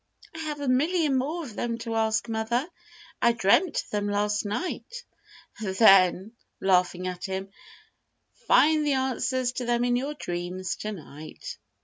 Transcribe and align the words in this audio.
"I 0.35 0.39
have 0.39 0.59
a 0.61 0.67
million 0.67 1.15
more 1.15 1.43
of 1.43 1.55
them 1.55 1.77
to 1.77 1.93
ask, 1.93 2.27
mother. 2.27 2.67
I 3.21 3.33
dreamt 3.33 3.83
of 3.83 3.89
them 3.91 4.07
last 4.09 4.45
night." 4.47 5.03
"Then," 5.61 6.31
laughing 6.59 7.05
at 7.05 7.25
him, 7.25 7.51
"find 8.47 8.83
the 8.83 8.93
answers 8.93 9.51
to 9.51 9.65
them 9.65 9.83
in 9.83 9.95
your 9.95 10.15
dreams 10.15 10.75
to 10.77 10.91
night." 10.91 11.59